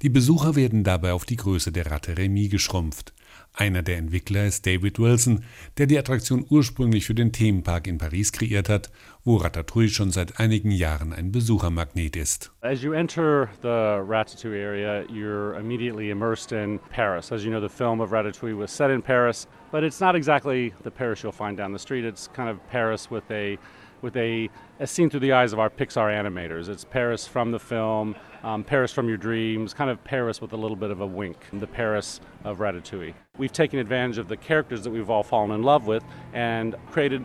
Die 0.02 0.10
Besucher 0.10 0.54
werden 0.54 0.84
dabei 0.84 1.14
auf 1.14 1.24
die 1.24 1.36
Größe 1.36 1.72
der 1.72 1.90
Ratte 1.90 2.18
Remy 2.18 2.48
geschrumpft. 2.48 3.14
Einer 3.52 3.82
der 3.82 3.98
Entwickler 3.98 4.46
ist 4.46 4.64
David 4.64 4.98
Wilson, 4.98 5.44
der 5.76 5.86
die 5.86 5.98
Attraktion 5.98 6.46
ursprünglich 6.48 7.04
für 7.04 7.14
den 7.14 7.32
Themenpark 7.32 7.86
in 7.86 7.98
Paris 7.98 8.32
kreiert 8.32 8.68
hat, 8.68 8.90
wo 9.24 9.36
Ratatouille 9.36 9.88
schon 9.90 10.10
seit 10.10 10.38
einigen 10.40 10.70
Jahren 10.70 11.12
ein 11.12 11.32
Besuchermagnet 11.32 12.16
ist. 12.16 12.52
As 12.62 12.82
you 12.82 12.92
enter 12.92 13.48
the 13.60 13.68
Ratatouille 13.68 14.56
area, 14.56 15.04
you're 15.08 15.58
immediately 15.58 16.10
immersed 16.10 16.52
in 16.52 16.78
Paris. 16.90 17.32
As 17.32 17.44
you 17.44 17.50
know, 17.50 17.60
the 17.60 17.68
film 17.68 18.00
of 18.00 18.12
Ratatouille 18.12 18.56
was 18.56 18.70
set 18.70 18.90
in 18.90 19.02
Paris, 19.02 19.46
but 19.70 19.82
it's 19.82 20.00
not 20.00 20.14
exactly 20.14 20.72
the 20.84 20.90
Paris 20.90 21.22
you'll 21.22 21.32
find 21.32 21.56
down 21.56 21.72
the 21.72 21.78
street. 21.78 22.04
It's 22.04 22.28
kind 22.28 22.48
of 22.48 22.58
Paris 22.70 23.10
with 23.10 23.30
a 23.30 23.58
with 24.02 24.16
a 24.16 24.48
as 24.78 24.90
seen 24.90 25.10
through 25.10 25.20
the 25.20 25.32
eyes 25.32 25.52
of 25.52 25.58
our 25.58 25.70
Pixar 25.70 26.12
animators. 26.12 26.68
It's 26.68 26.84
Paris 26.84 27.26
from 27.26 27.50
the 27.50 27.58
film, 27.58 28.16
um, 28.42 28.64
Paris 28.64 28.92
from 28.92 29.08
your 29.08 29.16
dreams, 29.16 29.74
kind 29.74 29.90
of 29.90 30.02
Paris 30.04 30.40
with 30.40 30.52
a 30.52 30.56
little 30.56 30.76
bit 30.76 30.90
of 30.90 31.00
a 31.00 31.06
wink, 31.06 31.36
the 31.52 31.66
Paris 31.66 32.20
of 32.44 32.58
Ratatouille. 32.58 33.14
We've 33.38 33.52
taken 33.52 33.78
advantage 33.78 34.18
of 34.18 34.28
the 34.28 34.36
characters 34.36 34.84
that 34.84 34.90
we've 34.90 35.10
all 35.10 35.22
fallen 35.22 35.50
in 35.50 35.62
love 35.62 35.86
with 35.86 36.02
and 36.32 36.74
created 36.90 37.24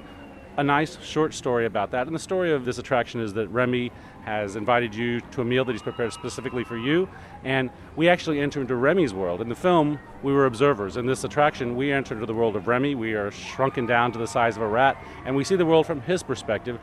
a 0.58 0.64
nice 0.64 0.98
short 1.02 1.34
story 1.34 1.66
about 1.66 1.92
that. 1.92 2.08
And 2.08 2.16
the 2.16 2.20
story 2.20 2.52
of 2.52 2.66
this 2.66 2.78
attraction 2.78 3.20
is 3.20 3.34
that 3.34 3.48
Remy 3.50 3.92
has 4.24 4.56
invited 4.56 4.96
you 4.96 5.22
to 5.32 5.42
a 5.42 5.46
meal 5.46 5.66
that 5.66 5.72
he's 5.72 5.82
prepared 5.82 6.14
specifically 6.14 6.64
for 6.64 6.78
you. 6.78 7.10
And 7.44 7.70
we 7.96 8.10
actually 8.10 8.40
enter 8.40 8.62
into 8.62 8.76
Remy's 8.76 9.14
world. 9.14 9.42
In 9.42 9.50
the 9.50 9.56
film, 9.56 10.00
we 10.24 10.34
were 10.34 10.46
observers. 10.46 10.98
In 10.98 11.06
this 11.06 11.24
attraction, 11.24 11.76
we 11.76 11.92
enter 11.92 12.16
into 12.16 12.26
the 12.26 12.34
world 12.34 12.56
of 12.56 12.68
Remy. 12.68 12.96
We 12.96 13.14
are 13.14 13.32
shrunken 13.32 13.86
down 13.86 14.12
to 14.14 14.20
the 14.20 14.28
size 14.28 14.56
of 14.56 14.64
a 14.64 14.68
rat, 14.68 14.98
and 15.26 15.36
we 15.36 15.44
see 15.44 15.56
the 15.56 15.66
world 15.66 15.86
from 15.86 16.02
his 16.02 16.24
perspective 16.24 16.80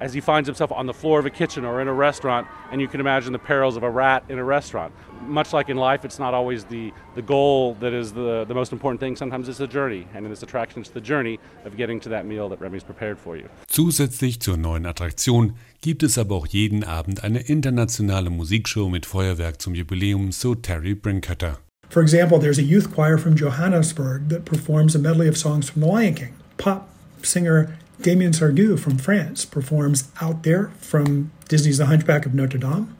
as 0.00 0.14
he 0.14 0.20
finds 0.20 0.46
himself 0.46 0.72
on 0.72 0.86
the 0.86 0.94
floor 0.94 1.18
of 1.18 1.26
a 1.26 1.30
kitchen 1.30 1.64
or 1.64 1.80
in 1.80 1.88
a 1.88 1.92
restaurant, 1.92 2.46
and 2.72 2.80
you 2.80 2.88
can 2.88 3.00
imagine 3.00 3.32
the 3.32 3.38
perils 3.38 3.76
of 3.76 3.82
a 3.82 3.90
rat 3.90 4.24
in 4.28 4.38
a 4.38 4.44
restaurant. 4.44 4.92
Much 5.26 5.52
like 5.52 5.68
in 5.68 5.76
life, 5.76 6.04
it's 6.04 6.18
not 6.18 6.32
always 6.34 6.64
the, 6.64 6.92
the 7.14 7.22
goal 7.22 7.74
that 7.80 7.92
is 7.92 8.12
the, 8.12 8.44
the 8.48 8.54
most 8.54 8.72
important 8.72 9.00
thing. 9.00 9.14
Sometimes 9.14 9.48
it's 9.48 9.58
the 9.58 9.66
journey, 9.66 10.06
and 10.14 10.24
in 10.24 10.30
this 10.30 10.42
attraction, 10.42 10.80
it's 10.80 10.90
the 10.90 11.00
journey 11.00 11.38
of 11.64 11.76
getting 11.76 12.00
to 12.00 12.08
that 12.08 12.24
meal 12.24 12.48
that 12.48 12.60
Remy's 12.60 12.84
prepared 12.84 13.18
for 13.18 13.36
you. 13.36 13.48
Zusätzlich 13.68 14.40
zur 14.40 14.56
neuen 14.56 14.86
Attraktion 14.86 15.54
gibt 15.82 16.02
es 16.02 16.18
aber 16.18 16.36
auch 16.36 16.46
jeden 16.46 16.82
Abend 16.84 17.22
eine 17.22 17.40
internationale 17.40 18.30
Musikshow 18.30 18.88
mit 18.88 19.06
Feuerwerk 19.06 19.60
zum 19.60 19.74
Jubiläum, 19.74 20.32
so 20.32 20.54
Terry 20.54 20.94
Brinketter. 20.94 21.58
For 21.90 22.02
example, 22.02 22.38
there's 22.38 22.58
a 22.58 22.62
youth 22.62 22.94
choir 22.94 23.18
from 23.18 23.34
Johannesburg 23.34 24.28
that 24.28 24.44
performs 24.44 24.94
a 24.94 24.98
medley 24.98 25.28
of 25.28 25.36
songs 25.36 25.68
from 25.68 25.82
The 25.82 25.88
Lion 25.88 26.14
King. 26.14 26.34
Pop 26.56 26.88
singer 27.22 27.76
Damien 28.02 28.32
Sardou 28.32 28.78
from 28.78 28.96
France 28.96 29.44
performs 29.44 30.10
Out 30.22 30.42
There 30.42 30.68
from 30.78 31.30
Disney's 31.48 31.78
The 31.78 31.86
Hunchback 31.86 32.24
of 32.24 32.34
Notre 32.34 32.58
Dame. 32.58 32.96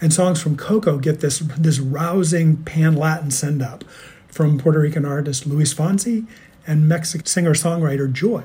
And 0.00 0.12
songs 0.12 0.40
from 0.40 0.56
Coco 0.56 0.98
get 0.98 1.20
this, 1.20 1.40
this 1.58 1.78
rousing 1.78 2.56
pan 2.64 2.96
Latin 2.96 3.30
send 3.30 3.60
up 3.60 3.84
from 4.28 4.58
Puerto 4.58 4.80
Rican 4.80 5.04
artist 5.04 5.46
Luis 5.46 5.74
Fonsi 5.74 6.26
and 6.66 6.88
Mexican 6.88 7.26
singer 7.26 7.52
songwriter 7.52 8.10
Joy. 8.10 8.44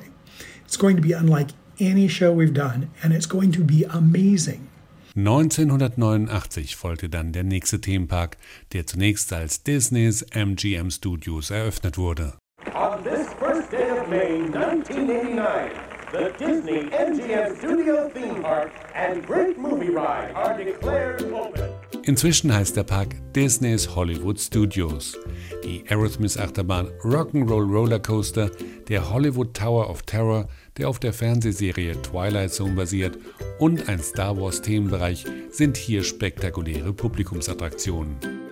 It's 0.65 0.75
going 0.75 0.97
to 0.97 1.01
be 1.01 1.13
unlike 1.13 1.51
any 1.79 2.07
show 2.09 2.33
we've 2.33 2.53
done, 2.53 2.89
and 3.01 3.13
it's 3.13 3.25
going 3.25 3.51
to 3.53 3.63
be 3.63 3.85
amazing. 3.85 4.67
1989 5.15 6.75
folgte 6.75 7.07
dann 7.07 7.31
der 7.31 7.43
nächste 7.43 7.79
Themenpark, 7.79 8.37
der 8.73 8.85
zunächst 8.85 9.31
als 9.31 9.63
Disneys 9.63 10.25
MGM 10.33 10.89
Studios 10.91 11.51
eröffnet 11.51 11.97
wurde. 11.97 12.33
On 12.75 13.01
this 13.05 13.31
first 13.39 13.71
day 13.71 13.87
of 13.87 14.09
May 14.09 14.41
1989, 14.51 15.71
the 16.11 16.33
Disney 16.37 16.83
MGM 16.89 17.57
Studio 17.57 18.09
Theme 18.09 18.41
Park 18.41 18.73
and 18.93 19.25
Great 19.25 19.57
Movie 19.57 19.91
Ride 19.91 20.33
are 20.35 20.57
declared 20.61 21.23
open. 21.31 21.69
Inzwischen 22.03 22.53
heißt 22.53 22.75
der 22.75 22.83
Park 22.83 23.15
Disney's 23.33 23.95
Hollywood 23.95 24.37
Studios. 24.41 25.17
Die 25.63 25.85
Aerosmith-Achterbahn 25.87 26.89
Rock'n'Roll 27.01 27.71
Roller 27.71 27.99
Coaster, 27.99 28.51
der 28.89 29.09
Hollywood 29.09 29.53
Tower 29.53 29.89
of 29.89 30.03
Terror, 30.03 30.49
der 30.77 30.89
auf 30.89 30.99
der 30.99 31.13
Fernsehserie 31.13 32.01
Twilight 32.01 32.51
Zone 32.51 32.73
basiert, 32.73 33.17
und 33.57 33.87
ein 33.87 33.99
Star 33.99 34.35
Wars-Themenbereich 34.35 35.23
sind 35.49 35.77
hier 35.77 36.03
spektakuläre 36.03 36.91
Publikumsattraktionen. 36.91 38.44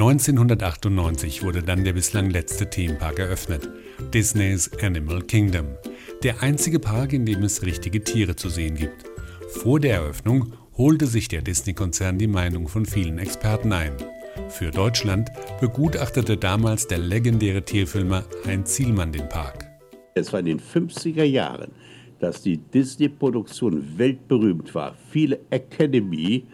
1998 0.00 1.42
wurde 1.42 1.62
dann 1.62 1.84
der 1.84 1.92
bislang 1.92 2.30
letzte 2.30 2.70
Themenpark 2.70 3.18
eröffnet, 3.18 3.68
Disneys 4.14 4.70
Animal 4.82 5.20
Kingdom. 5.20 5.66
Der 6.22 6.42
einzige 6.42 6.78
Park, 6.78 7.12
in 7.12 7.26
dem 7.26 7.42
es 7.42 7.62
richtige 7.62 8.02
Tiere 8.02 8.34
zu 8.34 8.48
sehen 8.48 8.76
gibt. 8.76 9.04
Vor 9.50 9.78
der 9.78 9.96
Eröffnung 9.96 10.54
holte 10.78 11.06
sich 11.06 11.28
der 11.28 11.42
Disney-Konzern 11.42 12.16
die 12.16 12.28
Meinung 12.28 12.66
von 12.66 12.86
vielen 12.86 13.18
Experten 13.18 13.74
ein. 13.74 13.92
Für 14.48 14.70
Deutschland 14.70 15.28
begutachtete 15.60 16.38
damals 16.38 16.86
der 16.86 16.96
legendäre 16.96 17.62
Tierfilmer 17.62 18.24
Heinz 18.46 18.72
Zielmann 18.72 19.12
den 19.12 19.28
Park. 19.28 19.66
Es 20.14 20.32
war 20.32 20.40
in 20.40 20.46
den 20.46 20.60
50er 20.60 21.24
Jahren, 21.24 21.72
dass 22.20 22.40
die 22.40 22.56
Disney-Produktion 22.56 23.98
weltberühmt 23.98 24.74
war. 24.74 24.96
Viele 25.10 25.40
Academy 25.50 26.46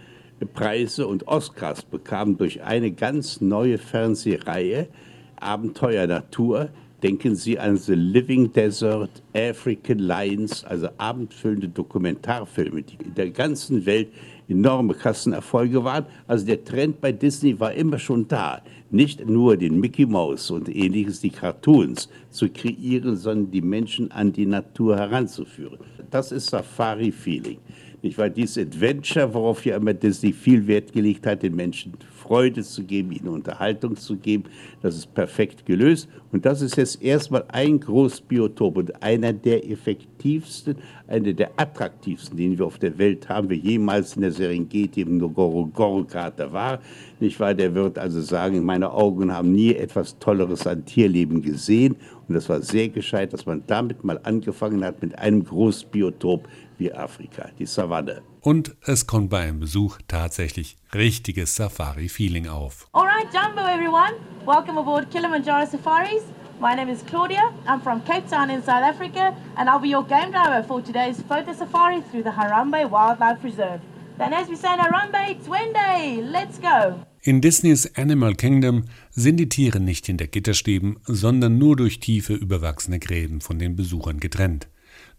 Preise 0.45 1.07
und 1.07 1.27
Oscars 1.27 1.83
bekam 1.83 2.37
durch 2.37 2.63
eine 2.63 2.93
ganz 2.93 3.41
neue 3.41 3.79
Fernsehreihe, 3.79 4.89
Abenteuer 5.37 6.07
Natur. 6.07 6.69
Denken 7.03 7.37
Sie 7.37 7.59
an 7.59 7.77
The 7.77 7.95
Living 7.95 8.53
Desert, 8.53 9.23
African 9.35 9.99
Lions, 9.99 10.65
also 10.65 10.89
abendfüllende 10.99 11.69
Dokumentarfilme, 11.69 12.83
die 12.83 12.97
in 13.03 13.15
der 13.15 13.31
ganzen 13.31 13.85
Welt 13.87 14.09
enorme 14.49 14.95
Kassenerfolge 14.95 15.83
waren. 15.85 16.07
Also 16.27 16.47
der 16.47 16.65
Trend 16.65 17.01
bei 17.01 17.13
Disney 17.13 17.59
war 17.59 17.73
immer 17.73 17.99
schon 17.99 18.29
da, 18.29 18.63
nicht 18.91 19.27
nur 19.29 19.57
den 19.57 19.79
Mickey 19.81 20.07
Mouse 20.07 20.51
und 20.51 20.69
ähnliches, 20.75 21.21
die 21.21 21.31
Cartoons 21.31 22.09
zu 22.31 22.49
kreieren, 22.49 23.17
sondern 23.17 23.51
die 23.51 23.63
Menschen 23.63 24.11
an 24.11 24.33
die 24.33 24.47
Natur 24.47 24.97
heranzuführen. 24.97 25.79
Das 26.11 26.33
ist 26.33 26.47
Safari-Feeling. 26.51 27.59
Nicht 28.07 28.19
wahr? 28.19 28.31
Dieses 28.31 28.57
Adventure, 28.57 29.35
worauf 29.35 29.67
ja 29.67 29.75
immer 29.75 29.93
Disney 29.93 30.33
viel 30.33 30.65
Wert 30.69 30.93
gelegt 30.93 31.27
hat, 31.27 31.43
den 31.43 31.57
Menschen 31.57 31.95
Freude 32.17 32.63
zu 32.63 32.85
geben, 32.85 33.11
ihnen 33.11 33.27
Unterhaltung 33.27 33.97
zu 33.97 34.17
geben, 34.17 34.45
das 34.81 34.95
ist 34.97 35.13
perfekt 35.13 35.67
gelöst. 35.67 36.09
Und 36.31 36.47
das 36.47 36.63
ist 36.63 36.77
jetzt 36.77 37.03
erstmal 37.03 37.45
ein 37.49 37.81
Großbiotop 37.81 38.77
und 38.77 39.03
einer 39.03 39.33
der 39.33 39.69
effektivsten, 39.69 40.77
einer 41.09 41.33
der 41.33 41.51
attraktivsten, 41.57 42.37
den 42.37 42.57
wir 42.57 42.67
auf 42.67 42.79
der 42.79 42.97
Welt 42.97 43.29
haben, 43.29 43.51
wir 43.51 43.57
jemals 43.57 44.15
in 44.15 44.23
der 44.23 44.31
Serengeti 44.31 45.01
im 45.01 45.19
Ngorongoro-Krater 45.19 46.53
war. 46.53 46.81
Nicht 47.19 47.41
wahr? 47.41 47.55
Der 47.55 47.75
wird 47.75 47.99
also 47.99 48.21
sagen, 48.21 48.65
meine 48.65 48.93
Augen 48.93 49.33
haben 49.33 49.51
nie 49.51 49.75
etwas 49.75 50.17
Tolleres 50.21 50.65
an 50.65 50.85
Tierleben 50.85 51.43
gesehen. 51.43 51.97
Und 52.29 52.35
das 52.35 52.49
war 52.49 52.61
sehr 52.61 52.89
gescheit, 52.89 53.33
dass 53.33 53.47
man 53.47 53.63
damit 53.67 54.03
mal 54.05 54.19
angefangen 54.25 54.85
hat 54.85 55.01
mit 55.01 55.17
einem 55.19 55.45
Großbiotop 55.45 56.49
wie 56.79 56.93
Afrika, 56.93 57.49
die 57.59 57.67
Savanne. 57.67 58.23
Und 58.41 58.77
es 58.85 59.07
kommt 59.07 59.31
bei 59.31 59.41
einem 59.41 59.61
Besuch 59.61 59.99
tatsächlich 60.09 60.77
richtiges 60.95 61.55
Safari-Feeling 61.57 62.49
auf. 62.49 62.89
Alright, 62.93 63.29
Jumbo 63.33 63.63
everyone. 63.63 64.15
Welcome 64.45 64.79
aboard 64.79 65.11
Kilimanjaro 65.11 65.67
Safaris. 65.67 66.23
My 66.61 66.75
name 66.75 66.91
is 66.91 67.05
Claudia. 67.05 67.53
I'm 67.67 67.81
from 67.81 68.03
Cape 68.05 68.29
Town 68.29 68.51
in 68.51 68.63
South 68.63 68.83
Africa 68.83 69.35
and 69.57 69.69
I'll 69.69 69.79
be 69.79 69.89
your 69.89 70.05
game 70.05 70.31
driver 70.31 70.63
for 70.67 70.81
today's 70.81 71.21
photo 71.23 71.53
safari 71.53 72.01
through 72.11 72.25
the 72.25 72.31
Harambe 72.31 72.89
Wildlife 72.89 73.45
Reserve. 73.45 73.81
Then 74.19 74.33
as 74.33 74.49
we 74.49 74.57
say 74.57 74.73
in 74.73 74.81
Harambe, 74.81 75.31
it's 75.31 75.47
Wendy. 75.47 76.23
Let's 76.23 76.59
go. 76.59 76.99
In 77.27 77.41
Disneys 77.41 77.91
Animal 77.97 78.37
Kingdom 78.37 78.85
sind 79.11 79.39
die 79.39 79.49
Tiere 79.49 79.81
nicht 79.81 80.07
hinter 80.07 80.29
Gitterstäben, 80.29 81.01
sondern 81.07 81.59
nur 81.59 81.75
durch 81.75 81.99
tiefe, 81.99 82.35
überwachsene 82.35 83.01
Gräben 83.01 83.41
von 83.41 83.59
den 83.59 83.75
Besuchern 83.75 84.21
getrennt. 84.21 84.69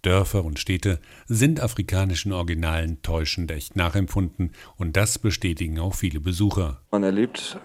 Dörfer 0.03 0.45
und 0.45 0.57
Städte 0.57 1.01
sind 1.25 1.61
afrikanischen 1.61 2.31
Originalen 2.31 3.01
täuschend 3.01 3.51
echt 3.51 3.75
nachempfunden 3.75 4.53
und 4.77 4.95
das 4.95 5.19
bestätigen 5.19 5.79
auch 5.79 5.95
viele 5.95 6.21
Besucher. 6.21 6.79
Man 6.91 7.03
erlebt 7.03 7.59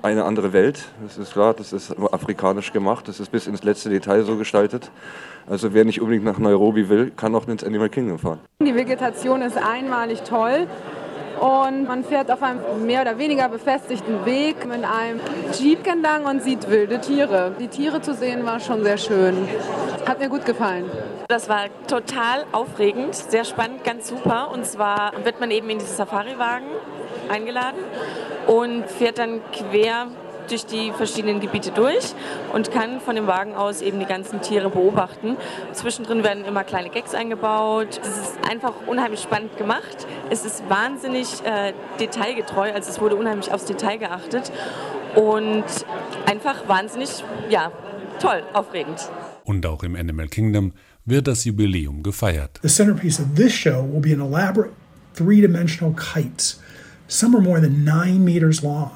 eine 0.00 0.24
andere 0.24 0.54
Welt, 0.54 0.88
das 1.02 1.18
ist 1.18 1.32
klar, 1.32 1.52
das 1.52 1.74
ist 1.74 1.94
afrikanisch 1.98 2.72
gemacht, 2.72 3.06
das 3.06 3.20
ist 3.20 3.30
bis 3.32 3.46
ins 3.46 3.62
letzte 3.62 3.90
Detail 3.90 4.22
so 4.22 4.38
gestaltet. 4.38 4.90
Also 5.46 5.74
wer 5.74 5.84
nicht 5.84 6.00
unbedingt 6.00 6.24
nach 6.24 6.38
Nairobi 6.38 6.88
will, 6.88 7.10
kann 7.10 7.34
auch 7.34 7.46
ins 7.46 7.62
Animal 7.62 7.90
Kingdom 7.90 8.18
fahren. 8.18 8.40
Die 8.60 8.74
Vegetation 8.74 9.42
ist 9.42 9.58
einmalig 9.58 10.22
toll 10.22 10.68
und 11.42 11.88
man 11.88 12.04
fährt 12.04 12.30
auf 12.30 12.40
einem 12.40 12.86
mehr 12.86 13.02
oder 13.02 13.18
weniger 13.18 13.48
befestigten 13.48 14.24
Weg 14.24 14.64
mit 14.64 14.84
einem 14.84 15.18
Jeep 15.58 15.84
entlang 15.88 16.24
und 16.24 16.40
sieht 16.40 16.70
wilde 16.70 17.00
Tiere. 17.00 17.52
Die 17.58 17.66
Tiere 17.66 18.00
zu 18.00 18.14
sehen 18.14 18.46
war 18.46 18.60
schon 18.60 18.84
sehr 18.84 18.96
schön. 18.96 19.48
Hat 20.06 20.20
mir 20.20 20.28
gut 20.28 20.46
gefallen. 20.46 20.88
Das 21.26 21.48
war 21.48 21.64
total 21.88 22.44
aufregend, 22.52 23.16
sehr 23.16 23.44
spannend, 23.44 23.82
ganz 23.82 24.06
super. 24.06 24.52
Und 24.52 24.66
zwar 24.66 25.12
wird 25.24 25.40
man 25.40 25.50
eben 25.50 25.68
in 25.68 25.80
diesen 25.80 25.96
Safari-Wagen 25.96 26.66
eingeladen 27.28 27.80
und 28.46 28.88
fährt 28.88 29.18
dann 29.18 29.40
quer 29.50 30.06
durch 30.52 30.66
die 30.66 30.92
verschiedenen 30.92 31.40
Gebiete 31.40 31.72
durch 31.72 32.14
und 32.52 32.70
kann 32.70 33.00
von 33.00 33.16
dem 33.16 33.26
Wagen 33.26 33.54
aus 33.54 33.80
eben 33.80 33.98
die 33.98 34.06
ganzen 34.06 34.42
Tiere 34.42 34.70
beobachten. 34.70 35.36
Zwischendrin 35.72 36.22
werden 36.22 36.44
immer 36.44 36.62
kleine 36.62 36.90
Gags 36.90 37.14
eingebaut. 37.14 38.00
Es 38.02 38.18
ist 38.18 38.34
einfach 38.48 38.74
unheimlich 38.86 39.20
spannend 39.20 39.56
gemacht. 39.56 40.06
Es 40.30 40.44
ist 40.44 40.62
wahnsinnig 40.68 41.26
äh, 41.44 41.72
detailgetreu, 41.98 42.70
also 42.72 42.90
es 42.90 43.00
wurde 43.00 43.16
unheimlich 43.16 43.50
aufs 43.50 43.64
Detail 43.64 43.96
geachtet 43.96 44.52
und 45.16 45.64
einfach 46.26 46.68
wahnsinnig, 46.68 47.24
ja, 47.48 47.72
toll, 48.20 48.42
aufregend. 48.52 49.10
Und 49.44 49.66
auch 49.66 49.82
im 49.82 49.96
Animal 49.96 50.28
Kingdom 50.28 50.72
wird 51.04 51.26
das 51.26 51.44
Jubiläum 51.44 52.02
gefeiert. 52.02 52.60
The 52.62 52.68
centerpiece 52.68 53.18
of 53.20 53.26
this 53.34 53.52
show 53.52 53.82
will 53.90 54.00
be 54.00 54.12
an 54.12 54.20
elaborate 54.20 54.72
three-dimensional 55.14 55.94
kites. 55.94 56.60
Some 57.08 57.36
are 57.36 57.42
more 57.42 57.60
than 57.60 57.84
nine 57.84 58.24
meters 58.24 58.62
long, 58.62 58.92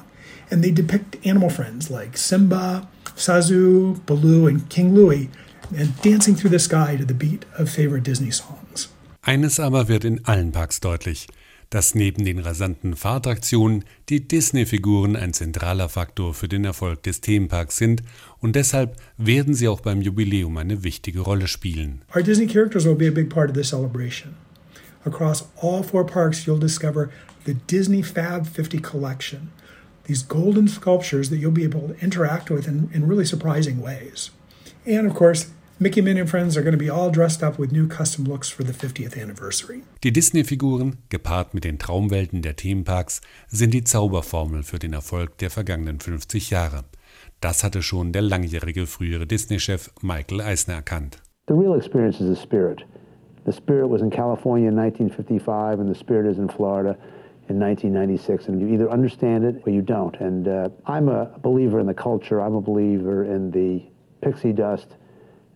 and 0.49 0.63
they 0.63 0.71
depict 0.71 1.17
animal 1.25 1.49
friends 1.49 1.89
like 1.89 2.17
Simba, 2.17 2.87
Sazu, 3.15 3.99
Baloo, 4.05 4.47
and 4.47 4.69
King 4.69 4.93
Louie, 4.93 5.29
and 5.77 5.99
dancing 6.01 6.35
through 6.35 6.51
the 6.51 6.59
sky 6.59 6.95
to 6.95 7.05
the 7.05 7.13
beat 7.13 7.45
of 7.57 7.69
favorite 7.69 8.03
Disney 8.03 8.31
songs. 8.31 8.89
Eines 9.21 9.59
aber 9.59 9.89
wird 9.89 10.05
in 10.05 10.23
allen 10.25 10.53
Parks 10.53 10.79
deutlich, 10.79 11.27
dass 11.69 11.95
neben 11.95 12.23
den 12.23 12.39
rasanten 12.39 12.95
Fahrtattraktionen 12.95 13.83
die 14.07 14.25
Disney-Figuren 14.25 15.17
ein 15.17 15.33
zentraler 15.33 15.89
Faktor 15.89 16.33
für 16.33 16.47
den 16.47 16.63
Erfolg 16.63 17.03
des 17.03 17.19
Themenparks 17.19 17.77
sind 17.77 18.03
und 18.39 18.55
deshalb 18.55 18.95
werden 19.17 19.53
sie 19.53 19.67
auch 19.67 19.81
beim 19.81 20.01
Jubiläum 20.01 20.55
eine 20.57 20.83
wichtige 20.83 21.19
Rolle 21.19 21.47
spielen. 21.47 22.03
Our 22.15 22.23
Disney 22.23 22.47
characters 22.47 22.85
will 22.85 22.95
be 22.95 23.07
a 23.07 23.11
big 23.11 23.29
part 23.29 23.49
of 23.49 23.55
this 23.55 23.69
celebration. 23.69 24.35
Across 25.05 25.45
all 25.61 25.83
four 25.83 26.05
parks, 26.05 26.45
you'll 26.45 26.59
discover 26.59 27.09
the 27.45 27.55
Disney 27.69 28.03
Fab 28.03 28.47
50 28.47 28.81
collection. 28.81 29.49
These 30.07 30.23
golden 30.23 30.69
sculptures 30.69 31.29
that 31.29 31.37
you'll 31.37 31.51
be 31.51 31.65
able 31.65 31.89
to 31.89 31.95
interact 32.01 32.49
with 32.49 32.65
in, 32.65 32.89
in 32.93 33.07
really 33.07 33.25
surprising 33.25 33.81
ways. 33.81 34.31
And 34.85 35.05
of 35.05 35.13
course, 35.13 35.47
Mickey, 35.79 36.01
Minnie 36.01 36.21
and 36.21 36.29
Friends 36.29 36.55
are 36.55 36.63
going 36.63 36.71
to 36.71 36.83
be 36.83 36.89
all 36.89 37.11
dressed 37.11 37.43
up 37.43 37.59
with 37.59 37.73
new 37.73 37.87
custom 37.87 38.23
looks 38.23 38.49
for 38.49 38.63
the 38.63 38.71
50th 38.71 39.21
anniversary. 39.21 39.83
Die 40.03 40.11
Disney-Figuren, 40.11 40.97
gepaart 41.09 41.53
mit 41.53 41.65
den 41.65 41.77
Traumwelten 41.77 42.41
der 42.41 42.55
Themenparks, 42.55 43.19
sind 43.47 43.73
die 43.73 43.83
Zauberformel 43.83 44.63
für 44.63 44.79
den 44.79 44.93
Erfolg 44.93 45.37
der 45.39 45.49
vergangenen 45.49 45.99
50 45.99 46.49
Jahre. 46.49 46.85
Das 47.41 47.65
hatte 47.65 47.81
schon 47.83 48.13
der 48.13 48.21
langjährige 48.21 48.87
frühere 48.87 49.27
Disney-Chef 49.27 49.91
Michael 50.01 50.39
Eisner 50.39 50.75
erkannt. 50.75 51.21
The 51.47 51.53
real 51.53 51.75
experience 51.75 52.21
is 52.21 52.27
the 52.27 52.41
spirit. 52.41 52.85
The 53.45 53.51
spirit 53.53 53.89
was 53.89 54.01
in 54.01 54.09
California 54.09 54.69
in 54.69 54.75
1955, 54.75 55.79
and 55.79 55.93
the 55.93 55.99
spirit 55.99 56.31
is 56.31 56.37
in 56.37 56.47
Florida 56.47 56.97
in 57.49 57.59
1996. 57.59 58.47
And 58.47 58.61
you 58.61 58.67
either 58.67 58.89
understand 58.89 59.43
it 59.43 59.61
or 59.65 59.71
you 59.71 59.81
don't. 59.81 60.15
And 60.19 60.47
uh, 60.47 60.69
I'm 60.85 61.09
a 61.09 61.37
believer 61.39 61.79
in 61.79 61.87
the 61.87 61.93
culture. 61.93 62.41
I'm 62.41 62.55
a 62.55 62.61
believer 62.61 63.23
in 63.23 63.51
the 63.51 63.83
pixie 64.21 64.53
dust. 64.53 64.95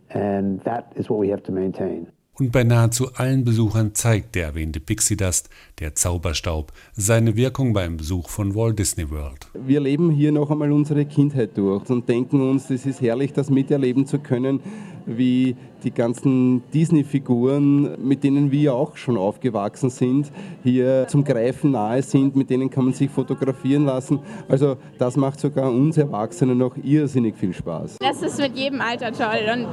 And 0.09 0.59
that 0.61 0.91
is 0.95 1.09
what 1.09 1.19
we 1.19 1.29
have 1.29 1.43
to 1.43 1.51
maintain. 1.51 2.07
Und 2.41 2.51
bei 2.53 2.63
nahezu 2.63 3.09
allen 3.15 3.43
Besuchern 3.43 3.93
zeigt 3.93 4.35
der 4.35 4.45
erwähnte 4.45 4.79
Pixie 4.79 5.17
Dust, 5.17 5.49
der 5.79 5.95
Zauberstaub, 5.95 6.71
seine 6.93 7.35
Wirkung 7.35 7.73
beim 7.73 7.97
Besuch 7.97 8.29
von 8.29 8.55
Walt 8.55 8.79
Disney 8.79 9.11
World. 9.11 9.47
Wir 9.53 9.81
leben 9.81 10.09
hier 10.09 10.31
noch 10.31 10.49
einmal 10.49 10.71
unsere 10.71 11.05
Kindheit 11.05 11.57
durch 11.57 11.89
und 11.89 12.07
denken 12.07 12.41
uns, 12.49 12.69
es 12.69 12.85
ist 12.85 13.01
herrlich, 13.01 13.33
das 13.33 13.49
miterleben 13.49 14.07
zu 14.07 14.17
können, 14.17 14.61
wie 15.05 15.55
die 15.83 15.91
ganzen 15.91 16.63
Disney-Figuren, 16.73 17.97
mit 18.01 18.23
denen 18.23 18.51
wir 18.51 18.73
auch 18.75 18.97
schon 18.97 19.17
aufgewachsen 19.17 19.89
sind, 19.89 20.31
hier 20.63 21.05
zum 21.07 21.23
Greifen 21.23 21.71
nahe 21.71 22.01
sind, 22.03 22.35
mit 22.35 22.49
denen 22.49 22.69
kann 22.69 22.85
man 22.85 22.93
sich 22.93 23.09
fotografieren 23.09 23.85
lassen. 23.85 24.19
Also 24.47 24.77
das 24.97 25.17
macht 25.17 25.39
sogar 25.39 25.71
uns 25.71 25.97
Erwachsenen 25.97 26.57
noch 26.57 26.75
irrsinnig 26.77 27.35
viel 27.35 27.53
Spaß. 27.53 27.97
Das 27.99 28.21
ist 28.21 28.39
mit 28.39 28.55
jedem 28.55 28.81
Alter 28.81 29.11
toll 29.11 29.49
und 29.53 29.67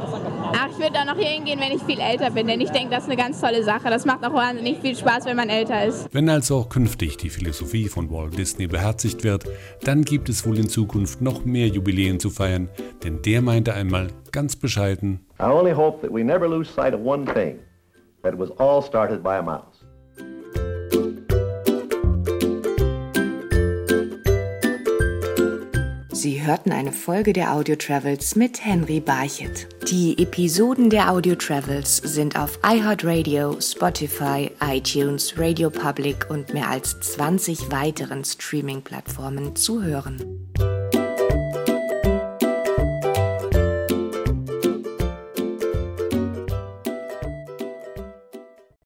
ach, 0.52 0.68
ich 0.70 0.78
würde 0.78 0.92
da 0.94 1.04
noch 1.04 1.18
hier 1.18 1.28
hingehen, 1.28 1.60
wenn 1.60 1.76
ich 1.76 1.82
viel 1.82 2.00
älter 2.00 2.30
bin, 2.30 2.46
denn 2.46 2.60
ich 2.60 2.70
denke, 2.70 2.90
das 2.90 3.04
ist 3.04 3.10
eine 3.10 3.20
ganz 3.20 3.40
tolle 3.40 3.62
Sache. 3.62 3.90
Das 3.90 4.04
macht 4.04 4.24
auch 4.24 4.34
wahnsinnig 4.34 4.78
viel 4.78 4.96
Spaß, 4.96 5.26
wenn 5.26 5.36
man 5.36 5.48
älter 5.48 5.84
ist. 5.84 6.08
Wenn 6.12 6.28
also 6.28 6.56
auch 6.56 6.68
künftig 6.68 7.16
die 7.18 7.30
Philosophie 7.30 7.88
von 7.88 8.10
Walt 8.10 8.36
Disney 8.38 8.66
beherzigt 8.66 9.24
wird, 9.24 9.44
dann 9.84 10.02
gibt 10.02 10.28
es 10.28 10.46
wohl 10.46 10.58
in 10.58 10.68
Zukunft 10.68 11.20
noch 11.20 11.44
mehr 11.44 11.68
Jubiläen 11.68 12.20
zu 12.20 12.30
feiern, 12.30 12.68
denn 13.04 13.22
der 13.22 13.42
meinte 13.42 13.74
einmal 13.74 14.08
ganz 14.32 14.56
bescheiden, 14.56 15.17
I 15.40 15.50
only 15.50 15.72
hope 15.72 16.02
that 16.02 16.10
we 16.10 16.22
never 16.22 16.48
lose 16.48 16.68
sight 16.68 16.94
of 16.94 17.00
one 17.00 17.26
thing 17.26 17.60
that 18.22 18.34
it 18.34 18.38
was 18.38 18.50
all 18.58 18.82
started 18.82 19.22
by 19.22 19.38
a 19.38 19.42
mouse. 19.42 19.84
Sie 26.20 26.44
hörten 26.44 26.72
eine 26.72 26.90
Folge 26.90 27.32
der 27.32 27.54
Audio 27.54 27.76
Travels 27.76 28.34
mit 28.34 28.64
Henry 28.64 28.98
Barchett. 28.98 29.68
Die 29.88 30.20
Episoden 30.20 30.90
der 30.90 31.12
Audio 31.12 31.36
Travels 31.36 31.98
sind 31.98 32.36
auf 32.36 32.58
iHeartRadio, 32.64 33.60
Spotify, 33.60 34.50
iTunes, 34.60 35.34
Radio 35.38 35.70
Public 35.70 36.26
und 36.28 36.52
mehr 36.52 36.68
als 36.68 36.98
20 36.98 37.70
weiteren 37.70 38.24
Streaming-Plattformen 38.24 39.54
zu 39.54 39.80
hören. 39.80 40.50